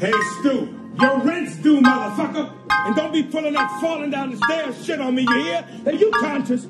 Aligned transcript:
Hey, 0.00 0.12
Stu, 0.38 0.74
your 1.00 1.18
rent's 1.20 1.56
due, 1.56 1.80
motherfucker. 1.80 2.52
And 2.70 2.96
don't 2.96 3.12
be 3.12 3.22
pulling 3.22 3.52
that 3.52 3.80
falling 3.80 4.10
down 4.10 4.30
the 4.30 4.36
stairs 4.36 4.84
shit 4.84 5.00
on 5.00 5.14
me, 5.14 5.26
you 5.28 5.44
hear? 5.44 5.64
Are 5.86 5.92
you 5.92 6.10
conscious? 6.20 6.66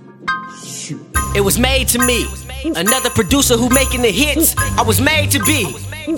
Shoot. 0.64 1.00
It 1.36 1.42
was 1.42 1.58
made 1.58 1.86
to 1.88 2.04
me. 2.04 2.26
Another 2.64 3.10
producer 3.10 3.56
who 3.56 3.68
making 3.68 4.02
the 4.02 4.10
hits. 4.10 4.56
I 4.58 4.82
was 4.82 5.00
made 5.00 5.30
to 5.30 5.44
be. 5.44 5.64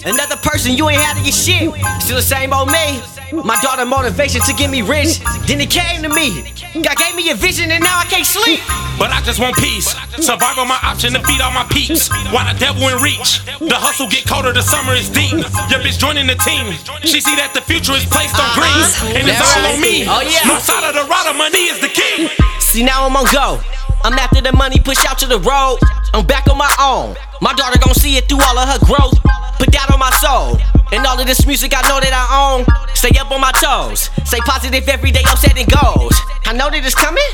Another 0.07 0.37
person 0.37 0.73
you 0.73 0.89
ain't 0.89 1.01
had 1.01 1.23
your 1.23 1.33
shit. 1.33 1.73
Still 2.01 2.17
the 2.17 2.23
same 2.23 2.53
old 2.53 2.69
me. 2.69 3.03
My 3.45 3.61
daughter 3.61 3.85
motivation 3.85 4.41
to 4.43 4.55
get 4.55 4.71
me 4.71 4.81
rich. 4.83 5.19
Then 5.47 5.61
it 5.61 5.71
came 5.71 6.03
to 6.03 6.09
me. 6.09 6.45
God 6.73 6.97
gave 6.97 7.15
me 7.15 7.29
a 7.29 7.35
vision 7.35 7.71
and 7.71 7.85
now 7.85 8.01
I 8.01 8.09
can't 8.09 8.25
sleep. 8.25 8.61
But 8.97 9.13
I 9.13 9.21
just 9.21 9.37
want 9.37 9.57
peace. 9.61 9.93
Survival 10.17 10.65
my 10.65 10.81
option 10.81 11.13
to 11.13 11.21
feed 11.29 11.41
all 11.45 11.53
my 11.53 11.69
peeps. 11.69 12.09
While 12.33 12.49
the 12.49 12.57
devil 12.59 12.89
in 12.89 12.97
reach. 13.05 13.45
The 13.61 13.77
hustle 13.77 14.09
get 14.09 14.25
colder, 14.25 14.57
the 14.57 14.65
summer 14.65 14.97
is 14.97 15.13
deep. 15.13 15.37
Your 15.69 15.85
bitch 15.85 16.01
joining 16.01 16.27
the 16.27 16.37
team. 16.41 16.73
She 17.05 17.21
see 17.21 17.37
that 17.37 17.53
the 17.53 17.61
future 17.61 17.93
is 17.93 18.09
placed 18.09 18.41
on 18.41 18.49
uh-huh. 18.49 18.65
green. 18.65 19.21
And 19.21 19.29
it's 19.29 19.37
all 19.37 19.69
on 19.69 19.85
me. 19.85 20.09
Oh, 20.09 20.25
yeah. 20.25 20.49
My 20.49 20.57
side 20.65 20.81
of 20.89 20.97
the 20.97 21.05
rider, 21.05 21.37
money 21.37 21.69
is 21.69 21.77
the 21.77 21.93
key. 21.93 22.33
See 22.57 22.81
now 22.81 23.05
I'm 23.05 23.17
on 23.21 23.29
go. 23.29 23.61
I'm 24.05 24.17
after 24.17 24.41
the 24.41 24.57
money, 24.57 24.81
push 24.81 25.05
out 25.05 25.19
to 25.21 25.29
the 25.29 25.39
road. 25.45 25.77
I'm 26.17 26.25
back 26.25 26.49
on 26.49 26.57
my 26.57 26.73
own. 26.81 27.17
My 27.45 27.53
daughter 27.53 27.79
gon' 27.85 27.95
see 27.95 28.17
it 28.17 28.29
through 28.29 28.41
all 28.49 28.57
of 28.57 28.65
her 28.69 28.81
growth. 28.89 29.21
Put 29.61 29.73
that 29.77 29.93
on 29.93 30.01
my 30.01 30.11
soul. 30.25 30.57
And 30.93 31.07
all 31.07 31.19
of 31.19 31.27
this 31.27 31.47
music 31.47 31.73
I 31.75 31.81
know 31.89 31.99
that 32.01 32.13
I 32.13 32.25
own. 32.37 32.69
Stay 32.95 33.17
up 33.19 33.33
on 33.33 33.41
my 33.41 33.53
toes. 33.57 34.11
Stay 34.29 34.41
positive 34.45 34.87
every 34.89 35.11
day, 35.11 35.23
I'm 35.25 35.37
setting 35.37 35.67
goals. 35.67 36.15
I 36.45 36.53
know 36.53 36.69
that 36.69 36.85
it's 36.85 36.95
coming. 36.95 37.25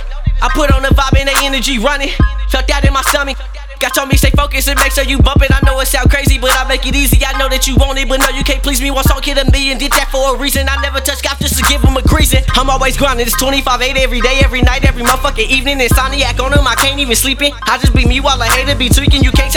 I 0.41 0.49
put 0.55 0.71
on 0.71 0.83
the 0.83 0.95
vibe 0.95 1.19
and 1.19 1.29
the 1.29 1.35
energy 1.43 1.79
running. 1.79 2.15
Felt 2.49 2.71
that 2.71 2.87
in 2.87 2.93
my 2.95 3.03
stomach. 3.03 3.37
God 3.79 3.95
told 3.95 4.09
me 4.11 4.17
stay 4.19 4.31
focused 4.35 4.67
and 4.67 4.79
make 4.79 4.91
sure 4.91 5.05
you 5.05 5.19
bump 5.19 5.43
it. 5.43 5.55
I 5.55 5.63
know 5.63 5.79
it 5.79 5.87
sound 5.87 6.11
crazy, 6.11 6.39
but 6.39 6.51
I 6.51 6.67
make 6.67 6.87
it 6.87 6.95
easy. 6.95 7.23
I 7.23 7.39
know 7.39 7.49
that 7.49 7.67
you 7.67 7.77
want 7.79 7.99
it, 7.99 8.09
but 8.09 8.19
no, 8.19 8.31
you 8.35 8.43
can't 8.43 8.63
please 8.63 8.83
me. 8.83 8.91
One 8.91 9.05
song 9.05 9.23
hit 9.23 9.39
a 9.39 9.47
million, 9.51 9.79
did 9.79 9.93
that 9.93 10.11
for 10.11 10.35
a 10.35 10.39
reason. 10.39 10.67
I 10.67 10.83
never 10.83 10.99
touch 10.99 11.23
God 11.23 11.39
just 11.39 11.59
to 11.59 11.63
give 11.71 11.83
him 11.83 11.95
a 11.95 12.03
reason. 12.11 12.43
I'm 12.59 12.71
always 12.71 12.99
grinding. 12.99 13.27
It's 13.27 13.39
25 13.39 13.83
8 13.83 13.97
every 13.99 14.21
day, 14.21 14.43
every 14.43 14.63
night, 14.63 14.85
every 14.85 15.03
motherfucking 15.03 15.47
evening. 15.47 15.79
Insomniac 15.79 16.43
on 16.43 16.59
him, 16.59 16.67
I 16.67 16.75
can't 16.75 16.99
even 16.99 17.15
sleep 17.15 17.43
in. 17.43 17.55
I 17.71 17.79
just 17.79 17.95
be 17.95 18.05
me 18.05 18.19
while 18.19 18.43
I 18.43 18.49
hate 18.49 18.69
it, 18.69 18.79
be 18.79 18.89
tweaking. 18.89 19.23
You 19.23 19.31
can't 19.31 19.53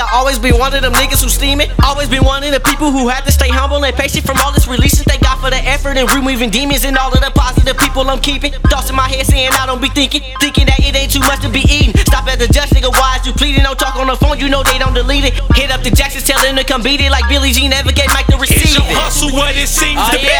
I 0.00 0.08
always 0.16 0.38
been 0.38 0.56
one 0.58 0.72
of 0.74 0.80
them 0.80 0.92
niggas 0.96 1.22
who 1.22 1.28
steam 1.28 1.60
it. 1.60 1.68
Always 1.84 2.08
been 2.08 2.24
one 2.24 2.42
of 2.42 2.52
the 2.52 2.60
people 2.60 2.90
who 2.90 3.08
had 3.08 3.20
to 3.28 3.32
stay 3.32 3.48
humble 3.52 3.84
and 3.84 3.94
patient 3.94 4.24
from 4.24 4.40
all 4.40 4.50
this 4.52 4.66
releases. 4.66 5.04
Thank 5.04 5.22
God 5.22 5.36
for 5.44 5.50
the 5.52 5.60
effort 5.68 6.00
and 6.00 6.08
removing 6.16 6.48
demons 6.48 6.84
and 6.84 6.96
all 6.96 7.12
of 7.12 7.20
the 7.20 7.30
positive 7.36 7.76
people 7.76 8.08
I'm 8.08 8.20
keeping. 8.20 8.52
Thoughts 8.72 8.88
in 8.88 8.96
my 8.96 9.08
head 9.08 9.26
saying 9.26 9.50
I 9.52 9.66
don't 9.66 9.80
be 9.82 9.92
thinking. 9.92 10.22
Thinking 10.40 10.66
that 10.72 10.80
it 10.80 10.96
ain't 10.96 11.12
too 11.12 11.20
much 11.20 11.44
to 11.44 11.50
be 11.52 11.60
eating. 11.68 11.92
Stop 12.08 12.26
at 12.32 12.38
the 12.40 12.48
judge, 12.48 12.70
nigga, 12.72 12.88
why 12.96 13.20
is 13.20 13.26
you 13.28 13.32
pleading? 13.36 13.62
Don't 13.62 13.78
talk 13.78 13.96
on 13.96 14.08
the 14.08 14.16
phone, 14.16 14.40
you 14.40 14.48
know 14.48 14.62
they 14.64 14.78
don't 14.80 14.94
delete 14.94 15.24
it. 15.28 15.36
Hit 15.52 15.70
up 15.70 15.84
the 15.84 15.90
Jacksons, 15.92 16.24
tell 16.24 16.40
them 16.40 16.56
to 16.56 16.64
come 16.64 16.80
beat 16.82 17.00
it 17.04 17.10
like 17.12 17.28
Billie 17.28 17.52
Jean 17.52 17.70
never 17.70 17.92
gave 17.92 18.08
Mike 18.16 18.26
the 18.26 18.40
Is 18.40 18.48
receive 18.48 18.80
your 18.80 18.88
hustle 18.96 19.30
what 19.36 19.52
it 19.54 19.68
seems 19.68 20.00
Oh, 20.00 20.16
to 20.16 20.18
be? 20.18 20.32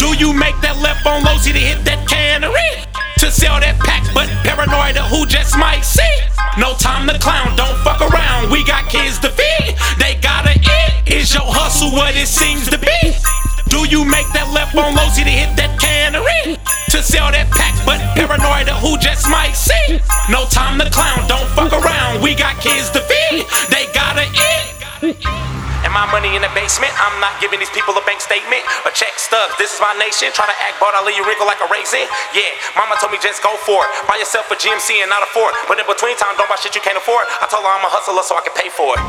Do 0.00 0.16
you 0.16 0.32
make 0.32 0.56
that 0.64 0.78
left 0.80 1.04
on 1.04 1.24
low 1.28 1.36
to 1.36 1.50
hit 1.52 1.84
that 1.84 2.08
cannery? 2.08 2.72
To 3.20 3.30
sell 3.34 3.58
that 3.60 3.76
pack, 3.82 4.06
but 4.14 4.30
paranoid 4.46 4.96
of 4.96 5.10
who 5.10 5.26
just 5.26 5.58
might 5.58 5.82
see. 5.82 6.06
No 6.56 6.74
time 6.78 7.06
to 7.10 7.18
clown, 7.18 7.56
don't. 7.58 7.67
We 8.58 8.64
got 8.64 8.90
kids 8.90 9.20
to 9.20 9.30
feed, 9.30 9.76
they 10.00 10.16
gotta 10.20 10.50
eat. 10.50 11.14
Is 11.14 11.32
your 11.32 11.44
hustle 11.46 11.92
what 11.92 12.16
it 12.16 12.26
seems 12.26 12.68
to 12.70 12.76
be? 12.76 13.14
Do 13.68 13.86
you 13.86 14.04
make 14.04 14.26
that 14.34 14.50
left 14.50 14.74
on 14.74 14.96
low 14.96 15.06
to 15.14 15.22
hit 15.22 15.54
that 15.54 15.78
cannery? 15.78 16.58
To 16.90 16.98
sell 17.00 17.30
that 17.30 17.46
pack, 17.54 17.78
but 17.86 18.02
paranoid 18.18 18.68
of 18.68 18.82
who 18.82 18.98
just 18.98 19.30
might 19.30 19.54
see. 19.54 20.02
No 20.28 20.44
time 20.50 20.76
to 20.80 20.90
clown, 20.90 21.28
don't 21.28 21.46
fuck 21.54 21.70
around. 21.70 22.20
We 22.20 22.34
got 22.34 22.60
kids 22.60 22.90
to 22.98 23.00
feed, 23.06 23.46
they 23.70 23.86
gotta 23.94 24.26
eat. 24.26 25.37
My 25.98 26.06
money 26.14 26.38
in 26.38 26.46
the 26.46 26.52
basement, 26.54 26.94
I'm 26.94 27.18
not 27.18 27.42
giving 27.42 27.58
these 27.58 27.74
people 27.74 27.90
a 27.98 28.04
bank 28.06 28.22
statement. 28.22 28.62
A 28.86 28.90
check 28.94 29.18
stubs, 29.18 29.58
this 29.58 29.74
is 29.74 29.82
my 29.82 29.90
nation. 29.98 30.30
Try 30.30 30.46
to 30.46 30.54
act 30.62 30.78
bold, 30.78 30.94
I'll 30.94 31.02
leave 31.02 31.18
you 31.18 31.26
wrinkle 31.26 31.42
like 31.42 31.58
a 31.58 31.66
raisin. 31.66 32.06
Yeah, 32.30 32.54
mama 32.78 32.94
told 33.02 33.10
me 33.10 33.18
just 33.18 33.42
go 33.42 33.58
for 33.66 33.82
it. 33.82 33.90
Buy 34.06 34.14
yourself 34.14 34.46
a 34.46 34.54
GMC 34.54 35.02
and 35.02 35.10
not 35.10 35.26
a 35.26 35.30
Ford. 35.34 35.50
But 35.66 35.82
in 35.82 35.86
between 35.90 36.14
time, 36.14 36.38
don't 36.38 36.46
buy 36.46 36.54
shit 36.54 36.78
you 36.78 36.86
can't 36.86 36.94
afford. 36.94 37.26
I 37.42 37.50
told 37.50 37.66
her 37.66 37.72
I'm 37.74 37.82
a 37.82 37.90
hustler 37.90 38.22
so 38.22 38.38
I 38.38 38.46
can 38.46 38.54
pay 38.54 38.70
for 38.70 38.94
it. 38.94 39.02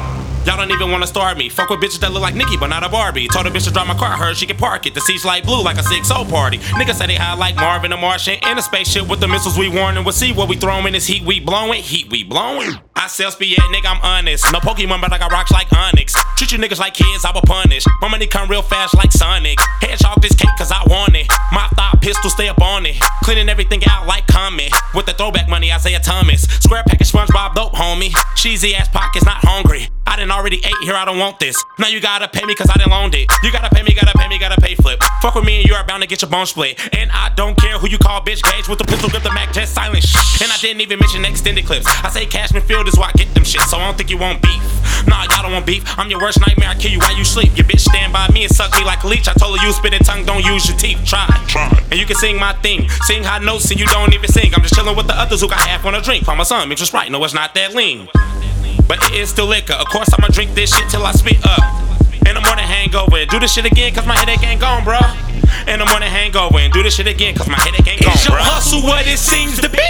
Y'all 0.50 0.58
don't 0.58 0.74
even 0.74 0.90
wanna 0.90 1.06
start 1.06 1.38
me. 1.38 1.46
Fuck 1.46 1.70
with 1.70 1.78
bitches 1.78 2.02
that 2.02 2.10
look 2.10 2.26
like 2.26 2.34
Nicki, 2.34 2.58
but 2.58 2.74
not 2.74 2.82
a 2.82 2.90
Barbie. 2.90 3.30
Told 3.30 3.46
a 3.46 3.54
bitch 3.54 3.70
to 3.70 3.72
drive 3.72 3.86
my 3.86 3.94
car, 3.94 4.18
heard 4.18 4.34
she 4.34 4.50
can 4.50 4.58
park 4.58 4.90
it. 4.90 4.98
The 4.98 5.02
seats 5.02 5.22
light 5.22 5.46
blue 5.46 5.62
like 5.62 5.78
a 5.78 5.86
6 5.86 6.10
party. 6.10 6.58
Niggas 6.74 6.96
say 6.96 7.06
they 7.06 7.22
high 7.22 7.38
like 7.38 7.54
Marvin 7.54 7.94
the 7.94 7.98
Martian. 7.98 8.42
In 8.50 8.58
a 8.58 8.66
spaceship 8.66 9.06
with 9.06 9.20
the 9.22 9.28
missiles 9.28 9.62
we 9.62 9.70
warning. 9.70 10.04
We'll 10.04 10.18
see 10.18 10.34
what 10.34 10.50
we 10.50 10.56
throwing. 10.58 10.94
This 10.94 11.06
heat 11.06 11.22
we 11.22 11.40
blowing. 11.40 11.84
Heat 11.84 12.10
we 12.10 12.24
blowing. 12.24 12.82
I 13.00 13.08
sell 13.08 13.32
speed, 13.32 13.58
yeah, 13.58 13.64
nigga, 13.72 13.86
I'm 13.86 14.02
honest. 14.02 14.52
No 14.52 14.60
Pokemon, 14.60 15.00
but 15.00 15.14
I 15.14 15.18
got 15.18 15.32
rocks 15.32 15.52
like 15.52 15.72
Onyx. 15.72 16.14
Treat 16.36 16.52
you 16.52 16.58
niggas 16.58 16.80
like 16.80 16.96
kids, 16.96 17.24
I 17.24 17.32
will 17.32 17.42
punish. 17.42 17.86
My 18.02 18.10
money 18.10 18.28
come 18.28 18.50
real 18.50 18.62
fast 18.62 18.94
like 18.94 19.14
Sonic. 19.14 19.58
Hedgehog 19.80 20.22
this 20.22 20.36
cake 20.36 20.50
cause 20.58 20.70
I 20.70 20.84
want 20.86 21.16
it. 21.16 21.26
My 21.54 21.70
thought 21.76 22.02
pistol 22.02 22.30
stay 22.30 22.50
up 22.50 22.62
on 22.62 22.86
it. 22.86 22.98
Cleaning 23.24 23.48
everything 23.48 23.82
out 23.90 24.06
like 24.06 24.28
Comet. 24.28 24.74
With 24.94 25.06
the 25.06 25.14
throwback 25.14 25.48
money, 25.48 25.72
Isaiah 25.72 26.02
Thomas. 26.02 26.42
Square 26.44 26.84
package 26.88 27.10
SpongeBob 27.10 27.56
dope, 27.56 27.72
homie. 27.72 28.14
Cheesy 28.36 28.76
ass 28.76 28.90
pockets, 28.90 29.24
not 29.24 29.38
hungry. 29.46 29.88
Done 30.20 30.32
already 30.32 30.58
ate 30.58 30.76
here, 30.84 30.96
I 30.96 31.06
don't 31.06 31.18
want 31.18 31.40
this. 31.40 31.56
Now 31.78 31.88
you 31.88 32.02
gotta 32.02 32.28
pay 32.28 32.44
me 32.44 32.54
cause 32.54 32.70
I 32.70 32.76
done 32.76 32.90
loaned 32.90 33.16
it. 33.16 33.32
You 33.42 33.54
gotta 33.54 33.74
pay 33.74 33.84
me, 33.84 33.94
gotta 33.96 34.12
pay 34.18 34.28
me, 34.28 34.38
gotta 34.38 34.60
pay 34.60 34.76
flip. 34.76 35.02
Fuck 35.22 35.36
with 35.36 35.46
me 35.46 35.62
and 35.62 35.66
you 35.66 35.74
are 35.76 35.86
bound 35.88 36.04
to 36.04 36.08
get 36.08 36.22
your 36.22 36.30
bone 36.30 36.46
split. 36.46 36.78
And 36.94 37.10
I 37.14 37.30
don't 37.30 37.58
care 37.58 37.80
who 37.80 37.88
you 37.88 37.98
call 37.98 38.20
bitch 38.20 38.44
gauge 38.44 38.68
with 38.68 38.80
the 38.80 38.84
pistol 38.84 39.10
grip 39.10 39.24
the 39.24 39.32
Mac 39.32 39.54
just 39.54 39.74
silent 39.74 40.04
shh. 40.04 40.42
And 40.42 40.52
I 40.52 40.58
didn't 40.58 40.82
even 40.82 41.00
mention 41.00 41.24
extended 41.24 41.66
clips. 41.66 41.88
I 42.04 42.10
say 42.10 42.26
Cashman 42.26 42.64
Field 42.64 42.90
is 42.90 42.98
where 42.98 43.08
I 43.08 43.14
get 43.14 43.34
them 43.34 43.46
shit, 43.46 43.62
so 43.62 43.78
I 43.78 43.86
don't 43.86 43.98
think 43.98 44.10
you 44.10 44.18
want 44.18 44.42
beef. 44.42 44.60
Nah, 45.08 45.24
y'all 45.32 45.44
don't 45.44 45.54
want 45.54 45.66
beef. 45.66 45.88
I'm 45.98 46.10
your 46.10 46.20
worst 46.20 46.42
nightmare, 46.42 46.68
I 46.68 46.76
kill 46.76 46.92
you 46.92 47.00
while 47.00 47.16
you 47.18 47.24
sleep. 47.24 47.56
Your 47.56 47.66
bitch 47.66 47.80
stand 47.80 48.12
by 48.12 48.28
me 48.34 48.44
and 48.44 48.52
suck 48.52 48.76
me 48.76 48.84
like 48.84 49.02
a 49.04 49.08
leech. 49.08 49.30
I 49.30 49.34
told 49.40 49.58
her 49.58 49.66
you 49.66 49.72
spit 49.72 49.94
in 49.94 50.00
tongue, 50.00 50.26
don't 50.26 50.44
use 50.44 50.68
your 50.68 50.78
teeth. 50.78 51.00
Try, 51.06 51.28
try. 51.48 51.72
And 51.92 51.98
you 51.98 52.06
can 52.06 52.18
sing 52.18 52.36
my 52.36 52.52
thing. 52.60 52.90
Sing 53.08 53.24
high 53.24 53.40
notes 53.40 53.72
and 53.72 53.80
you 53.80 53.86
don't 53.88 54.14
even 54.14 54.28
sing. 54.30 54.54
I'm 54.54 54.64
just 54.64 54.76
chilling 54.76 54.98
with 54.98 55.08
the 55.08 55.16
others 55.16 55.40
who 55.40 55.48
got 55.48 55.62
half 55.62 55.86
on 55.86 55.96
a 55.96 56.02
drink. 56.02 56.26
Find 56.26 56.38
my 56.38 56.44
son, 56.44 56.68
mix 56.68 56.82
just 56.82 56.92
right. 56.92 57.10
No, 57.10 57.24
it's 57.24 57.34
not 57.34 57.54
that 57.56 57.74
lean. 57.74 58.10
But 58.90 58.98
it 59.06 59.14
is 59.14 59.30
still 59.30 59.46
liquor. 59.46 59.78
Of 59.78 59.86
course, 59.94 60.10
I'ma 60.18 60.34
drink 60.34 60.56
this 60.56 60.74
shit 60.76 60.90
till 60.90 61.06
I 61.06 61.12
spit 61.12 61.38
up. 61.46 61.62
In 62.26 62.34
the 62.34 62.42
morning 62.42 62.66
hangover 62.66 63.24
do 63.30 63.40
this 63.40 63.54
shit 63.54 63.66
again 63.66 63.94
cause 63.94 64.06
my 64.06 64.18
headache 64.18 64.42
ain't 64.42 64.60
gone, 64.60 64.84
bro. 64.84 64.98
In 65.70 65.78
the 65.78 65.86
morning 65.86 66.10
hangover 66.10 66.58
and 66.58 66.74
do 66.74 66.82
this 66.82 66.96
shit 66.96 67.06
again 67.06 67.36
cause 67.36 67.48
my 67.48 67.60
headache 67.62 67.86
ain't 67.86 68.02
gone, 68.02 68.18
Is 68.18 68.26
your 68.26 68.34
bro. 68.34 68.44
hustle 68.44 68.82
what 68.82 69.06
it 69.06 69.20
seems 69.22 69.62
to 69.62 69.70
be? 69.70 69.86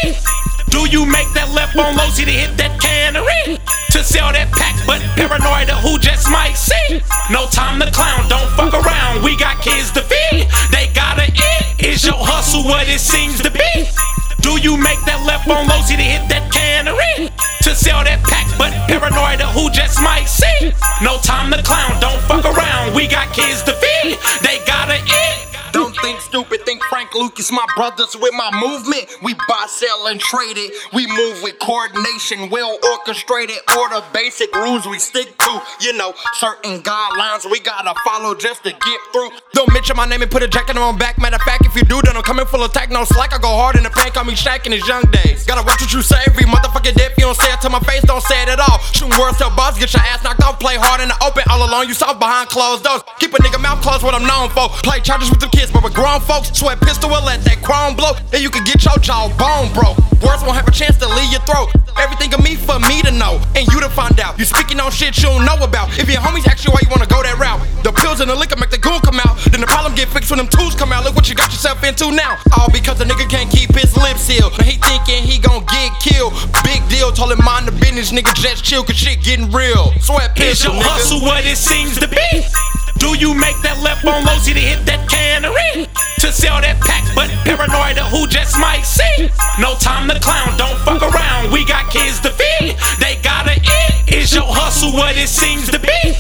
Do 0.68 0.84
you 0.92 1.08
make 1.08 1.32
that 1.32 1.48
left 1.56 1.80
on 1.80 1.96
low 1.96 2.12
to 2.12 2.24
hit 2.28 2.60
that 2.60 2.76
cannery? 2.80 3.56
To 3.96 4.04
sell 4.04 4.36
that 4.36 4.52
pack, 4.52 4.76
but 4.86 5.00
paranoid 5.16 5.72
of 5.72 5.80
who 5.80 5.98
just 5.98 6.30
might 6.30 6.60
see. 6.60 7.00
No 7.32 7.48
time 7.48 7.80
to 7.80 7.90
clown, 7.92 8.28
don't 8.28 8.52
fuck 8.60 8.76
around. 8.76 9.24
We 9.24 9.40
got 9.40 9.64
kids 9.64 9.92
to 9.96 10.04
feed, 10.04 10.48
they 10.76 10.92
gotta 10.92 11.32
eat. 11.32 11.88
Is 11.88 12.04
your 12.06 12.20
hustle 12.20 12.64
what 12.68 12.88
it 12.88 13.00
seems 13.00 13.42
to 13.42 13.50
be? 13.50 13.88
Do 14.60 14.68
you 14.68 14.76
make 14.76 15.00
that 15.08 15.24
left 15.24 15.48
on 15.48 15.72
low 15.72 15.80
to 15.88 15.96
hit 15.96 16.28
that 16.28 16.52
cannery? 16.52 17.32
To 17.64 17.72
sell 17.72 18.04
that 18.04 18.20
pack, 18.28 18.44
but 18.60 18.76
paranoid 18.92 19.40
of 19.40 19.56
who 19.56 19.72
just 19.72 20.04
might 20.04 20.28
see. 20.28 20.76
No 21.00 21.16
time 21.24 21.48
to 21.56 21.64
clown, 21.64 21.96
don't 22.04 22.20
fuck 22.28 22.44
around. 22.44 22.92
We 22.92 23.08
got 23.08 23.32
kids 23.32 23.64
to 23.64 23.74
feed, 23.80 24.20
think 26.10 26.22
stupid, 26.22 26.66
think 26.66 26.82
Frank 26.86 27.14
Lucas, 27.14 27.52
my 27.52 27.66
brothers 27.76 28.18
with 28.20 28.34
my 28.34 28.50
movement. 28.58 29.06
We 29.22 29.36
buy, 29.48 29.66
sell, 29.68 30.08
and 30.08 30.20
trade 30.20 30.58
it. 30.58 30.74
We 30.92 31.06
move 31.06 31.44
with 31.44 31.60
coordination, 31.60 32.50
well 32.50 32.80
orchestrated. 32.98 33.58
Order 33.78 34.02
basic 34.12 34.50
rules 34.56 34.88
we 34.88 34.98
stick 34.98 35.38
to. 35.38 35.62
You 35.82 35.94
know, 35.94 36.14
certain 36.34 36.82
guidelines 36.82 37.46
we 37.46 37.60
gotta 37.60 37.94
follow 38.04 38.34
just 38.34 38.64
to 38.64 38.72
get 38.72 39.00
through. 39.14 39.30
Don't 39.54 39.72
mention 39.72 39.96
my 39.98 40.08
name 40.08 40.24
and 40.24 40.32
put 40.32 40.42
a 40.42 40.48
jacket 40.48 40.78
on 40.78 40.96
my 40.96 41.00
back. 41.00 41.20
Matter 41.20 41.36
of 41.36 41.44
fact, 41.44 41.68
if 41.68 41.76
you 41.76 41.84
do, 41.84 42.02
then 42.02 42.18
I'm 42.18 42.24
coming 42.24 42.48
full 42.48 42.64
attack. 42.64 42.90
No 42.90 43.04
slack, 43.04 43.32
I 43.32 43.38
go 43.38 43.50
hard 43.50 43.76
in 43.76 43.84
the 43.84 43.92
paint, 43.92 44.16
call 44.16 44.26
me 44.26 44.34
Shaq 44.34 44.66
in 44.66 44.72
his 44.72 44.88
young 44.88 45.04
days. 45.12 45.46
Gotta 45.46 45.62
watch 45.62 45.82
what 45.82 45.94
you 45.94 46.02
say, 46.02 46.18
every 46.26 46.46
motherfucking 46.46 46.96
dip. 46.96 47.19
To 47.62 47.70
my 47.70 47.80
face, 47.82 48.00
don't 48.04 48.24
say 48.24 48.42
it 48.44 48.48
at 48.48 48.60
all. 48.60 48.80
Shooting 48.96 49.20
words 49.20 49.38
till 49.38 49.52
boss, 49.52 49.78
get 49.78 49.92
your 49.92 50.02
ass 50.08 50.24
knocked 50.24 50.42
off. 50.44 50.64
Play 50.64 50.80
hard 50.80 51.02
in 51.04 51.12
the 51.12 51.18
open, 51.20 51.44
all 51.52 51.60
alone. 51.60 51.90
You 51.90 51.94
soft 51.94 52.18
behind 52.18 52.48
closed 52.48 52.88
doors. 52.88 53.04
Keep 53.20 53.36
a 53.36 53.38
nigga 53.44 53.60
mouth 53.60 53.84
closed, 53.84 54.00
what 54.00 54.16
I'm 54.16 54.24
known 54.24 54.48
for. 54.56 54.72
Play 54.80 55.04
charges 55.04 55.30
with 55.30 55.44
the 55.44 55.52
kids, 55.52 55.68
but 55.68 55.84
with 55.84 55.94
grown 55.94 56.22
folks, 56.24 56.56
sweat 56.56 56.80
pistol 56.80 57.12
will 57.12 57.24
let 57.28 57.44
that 57.44 57.60
chrome 57.60 58.00
blow. 58.00 58.16
Then 58.32 58.44
you 58.44 58.50
can 58.50 58.64
get 58.64 58.80
your 58.88 58.96
jaw 59.04 59.28
bone, 59.36 59.76
bro. 59.76 59.92
Words 60.24 60.40
won't 60.44 60.56
have 60.56 60.68
a 60.68 60.72
chance 60.72 60.96
to 61.04 61.08
leave 61.08 61.32
your 61.36 61.44
throat. 61.44 61.68
Everything 62.00 62.32
of 62.32 62.40
me 62.40 62.56
for 62.56 62.80
me 62.80 63.04
to 63.04 63.12
know, 63.12 63.44
and 63.60 63.68
you 63.68 63.80
to 63.84 63.92
find 63.92 64.16
out. 64.24 64.40
You 64.40 64.46
speaking 64.48 64.80
on 64.80 64.92
shit 64.92 65.20
you 65.20 65.28
don't 65.28 65.44
know 65.44 65.60
about. 65.60 65.92
If 66.00 66.08
your 66.08 66.24
homies 66.24 66.48
ask 66.48 66.64
you 66.64 66.72
why 66.72 66.80
you 66.80 66.88
wanna 66.88 67.12
go 67.12 67.20
that 67.24 67.36
route, 67.36 67.60
the 67.84 67.92
pills 67.92 68.24
and 68.24 68.32
the 68.32 68.36
liquor 68.36 68.56
make 68.56 68.72
the 68.72 68.80
goon 68.80 69.04
come 69.04 69.20
out. 69.20 69.36
When 70.30 70.38
them 70.38 70.48
tools 70.48 70.76
come 70.76 70.92
out. 70.92 71.04
Look 71.04 71.16
what 71.16 71.30
you 71.30 71.36
got 71.36 71.50
yourself 71.50 71.84
into 71.84 72.12
now. 72.12 72.38
All 72.58 72.70
because 72.72 72.98
the 72.98 73.06
nigga 73.06 73.30
can't 73.30 73.50
keep 73.50 73.74
his 73.74 73.96
lips 73.98 74.22
sealed. 74.22 74.54
Now 74.58 74.66
he 74.66 74.78
thinking 74.78 75.24
he 75.24 75.40
gon' 75.40 75.66
get 75.66 75.92
killed. 76.02 76.34
Big 76.64 76.82
deal, 76.90 77.12
told 77.12 77.32
him 77.32 77.44
mind 77.44 77.68
the 77.68 77.72
business, 77.72 78.12
nigga 78.12 78.34
just 78.36 78.64
chill, 78.64 78.84
cause 78.84 78.96
shit 78.96 79.22
getting 79.24 79.50
real. 79.52 79.94
Sweat 80.02 80.38
Is 80.40 80.64
your 80.64 80.74
nigga. 80.74 80.84
hustle 80.84 81.22
what 81.22 81.46
it 81.46 81.58
seems 81.58 81.98
to 82.00 82.08
be? 82.08 82.18
Do 83.00 83.18
you 83.18 83.34
make 83.34 83.56
that 83.64 83.80
left 83.82 84.04
on 84.06 84.26
low 84.26 84.38
to 84.38 84.52
hit 84.52 84.86
that 84.86 85.08
cannery? 85.10 85.88
To 86.20 86.32
sell 86.32 86.60
that 86.60 86.78
pack, 86.84 87.08
but 87.16 87.32
paranoid 87.48 87.98
of 87.98 88.12
who 88.12 88.28
just 88.28 88.60
might 88.60 88.84
see. 88.84 89.32
No 89.58 89.76
time 89.80 90.10
to 90.10 90.20
clown, 90.20 90.58
don't 90.58 90.78
fuck 90.84 91.02
around. 91.02 91.52
We 91.52 91.64
got 91.66 91.90
kids 91.92 92.20
to 92.22 92.30
feed, 92.36 92.76
they 93.00 93.16
gotta 93.24 93.56
eat. 93.56 94.14
Is 94.14 94.34
your 94.34 94.44
hustle 94.46 94.92
what 94.92 95.16
it 95.16 95.30
seems 95.30 95.70
to 95.72 95.80
be. 95.80 96.18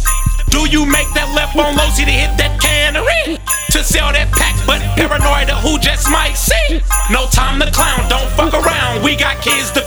Do 0.50 0.70
you 0.70 0.86
make 0.86 1.08
that 1.14 1.30
left 1.36 1.56
on 1.58 1.76
low 1.76 1.90
to 1.92 2.04
hit 2.06 2.32
that 2.38 2.60
cannery? 2.60 3.39
To 3.80 3.86
sell 3.86 4.12
that 4.12 4.28
pack, 4.36 4.60
but 4.68 4.84
paranoid 5.00 5.48
of 5.48 5.64
who 5.64 5.80
just 5.80 6.12
might 6.12 6.36
see. 6.36 6.84
No 7.16 7.32
time 7.32 7.64
to 7.64 7.72
clown, 7.72 8.12
don't 8.12 8.28
fuck 8.36 8.52
around. 8.52 9.08
We 9.08 9.16
got 9.16 9.40
kids 9.42 9.72
to 9.72 9.80